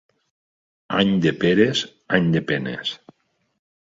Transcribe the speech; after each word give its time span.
Any 1.01 1.11
de 1.27 1.33
peres, 1.43 1.83
any 2.19 2.33
de 2.37 2.43
penes. 2.49 2.95